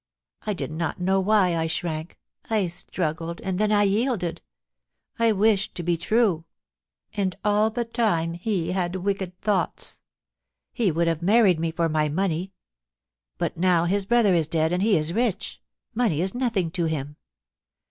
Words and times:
I 0.47 0.53
did 0.53 0.71
not 0.71 0.99
know 0.99 1.19
why 1.19 1.55
I 1.55 1.67
shrank— 1.67 2.17
I 2.49 2.65
struggled, 2.69 3.39
and 3.41 3.59
then 3.59 3.71
I 3.71 3.83
yielded; 3.83 4.41
I 5.19 5.31
wished 5.31 5.75
to 5.75 5.83
be 5.83 5.95
true.... 5.95 6.45
And 7.13 7.35
all 7.45 7.69
the 7.69 7.85
time 7.85 8.33
he 8.33 8.71
had 8.71 8.95
wicked 8.95 9.39
thoughts. 9.41 9.99
He 10.73 10.91
would 10.91 11.05
have 11.07 11.21
married 11.21 11.59
me 11.59 11.69
for 11.71 11.87
my 11.87 12.09
money... 12.09 12.51
but 13.37 13.57
now 13.57 13.85
Ws 13.85 14.05
brother 14.05 14.33
is 14.33 14.47
dead 14.47 14.73
and 14.73 14.81
he 14.81 14.97
is 14.97 15.13
rich, 15.13 15.61
money 15.93 16.19
is 16.19 16.33
nothing 16.33 16.71
to 16.71 16.85
him. 16.85 17.17